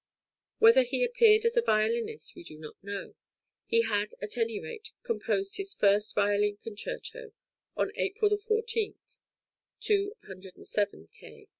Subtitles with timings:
[0.57, 3.13] Whether he appeared as a violinist we do not know;
[3.67, 7.33] he had, at any rate, composed his first violin concerto
[7.77, 8.95] on April 14
[9.79, 11.47] (207 K.)